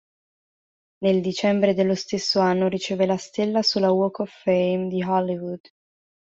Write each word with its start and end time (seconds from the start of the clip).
Nel 1.03 1.21
dicembre 1.21 1.75
dello 1.75 1.93
stesso 1.93 2.39
anno 2.39 2.67
riceve 2.69 3.05
la 3.05 3.17
stella 3.17 3.61
sulla 3.61 3.91
Walk 3.91 4.17
of 4.17 4.33
Fame 4.41 4.87
di 4.87 5.03
Hollywood. 5.03 5.61